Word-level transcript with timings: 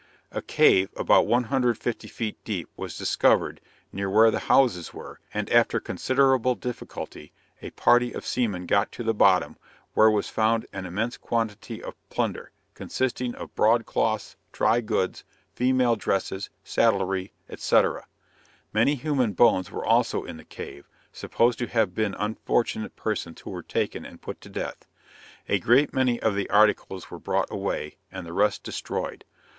A 0.31 0.41
cave, 0.41 0.89
about 0.97 1.27
150 1.27 2.07
feet 2.07 2.43
deep, 2.43 2.71
was 2.75 2.97
discovered, 2.97 3.61
near 3.93 4.09
where 4.09 4.31
the 4.31 4.39
houses 4.39 4.95
were, 4.95 5.19
and 5.31 5.47
after 5.51 5.79
considerable 5.79 6.55
difficulty, 6.55 7.31
a 7.61 7.69
party 7.69 8.11
of 8.11 8.25
seamen 8.25 8.65
got 8.65 8.91
to 8.93 9.03
the 9.03 9.13
bottom, 9.13 9.57
where 9.93 10.09
was 10.09 10.27
found 10.27 10.65
an 10.73 10.87
immense 10.87 11.17
quantity 11.17 11.83
of 11.83 11.93
plunder, 12.09 12.51
consisting 12.73 13.35
of 13.35 13.53
broadcloths, 13.53 14.37
dry 14.51 14.81
goods, 14.81 15.23
female 15.53 15.95
dresses, 15.95 16.49
saddlery, 16.63 17.31
&c. 17.55 17.81
Many 18.73 18.95
human 18.95 19.33
bones 19.33 19.69
were 19.69 19.85
also 19.85 20.23
in 20.23 20.37
the 20.37 20.43
cave, 20.43 20.89
supposed 21.13 21.59
to 21.59 21.67
have 21.67 21.93
been 21.93 22.15
unfortunate 22.15 22.95
persons 22.95 23.41
who 23.41 23.51
were 23.51 23.61
taken 23.61 24.03
and 24.03 24.19
put 24.19 24.41
to 24.41 24.49
death. 24.49 24.87
A 25.47 25.59
great 25.59 25.93
many 25.93 26.19
of 26.19 26.33
the 26.33 26.49
articles 26.49 27.11
were 27.11 27.19
brought 27.19 27.51
away, 27.51 27.97
and 28.11 28.25
the 28.25 28.33
rest 28.33 28.63
destroyed. 28.63 29.25